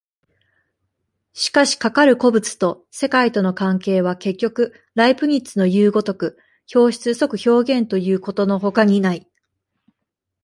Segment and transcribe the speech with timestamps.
[1.33, 6.39] しかしかかる個物と世界との関係は、結局ライプニッツのいう如く
[6.75, 9.29] 表出即表現ということのほかにない。